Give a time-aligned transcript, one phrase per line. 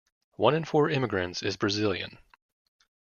[0.37, 2.17] One in four immigrants is Brazilian.